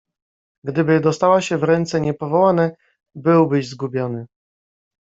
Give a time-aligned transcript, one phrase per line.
[0.65, 2.75] "Gdyby dostała się w ręce niepowołane,
[3.15, 4.25] byłbyś zgubiony."